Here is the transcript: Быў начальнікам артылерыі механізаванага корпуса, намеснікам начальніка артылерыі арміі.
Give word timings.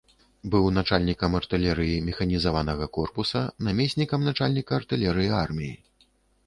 Быў 0.53 0.69
начальнікам 0.77 1.31
артылерыі 1.39 1.99
механізаванага 2.09 2.85
корпуса, 2.99 3.41
намеснікам 3.69 4.19
начальніка 4.31 4.71
артылерыі 4.81 5.29
арміі. 5.45 5.73